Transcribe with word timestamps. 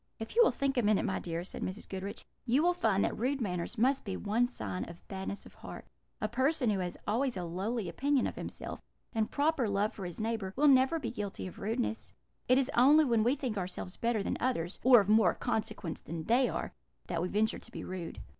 "If 0.17 0.35
you 0.35 0.41
will 0.43 0.49
think 0.49 0.77
a 0.77 0.81
minute, 0.81 1.05
my 1.05 1.19
dear," 1.19 1.43
said 1.43 1.61
Mrs. 1.61 1.87
Goodriche, 1.87 2.25
"you 2.43 2.63
will 2.63 2.73
find 2.73 3.05
that 3.05 3.15
rude 3.15 3.39
manners 3.39 3.77
must 3.77 4.03
be 4.03 4.17
one 4.17 4.47
sign 4.47 4.83
of 4.89 5.07
badness 5.07 5.45
of 5.45 5.53
heart: 5.53 5.85
a 6.19 6.27
person 6.27 6.71
who 6.71 6.79
has 6.79 6.97
always 7.07 7.37
a 7.37 7.43
lowly 7.43 7.87
opinion 7.87 8.25
of 8.25 8.35
himself, 8.35 8.81
and 9.13 9.29
proper 9.29 9.69
love 9.69 9.93
for 9.93 10.03
his 10.05 10.19
neighbour, 10.19 10.53
will 10.55 10.67
never 10.67 10.97
be 10.97 11.11
guilty 11.11 11.45
of 11.45 11.59
rudeness; 11.59 12.13
it 12.47 12.57
is 12.57 12.71
only 12.73 13.05
when 13.05 13.23
we 13.23 13.35
think 13.35 13.59
ourselves 13.59 13.95
better 13.95 14.23
than 14.23 14.37
others, 14.39 14.79
or 14.83 15.01
of 15.01 15.07
more 15.07 15.35
consequence 15.35 16.01
than 16.01 16.23
they 16.23 16.49
are, 16.49 16.73
that 17.05 17.21
we 17.21 17.27
venture 17.27 17.59
to 17.59 17.71
be 17.71 17.83
rude. 17.83 18.21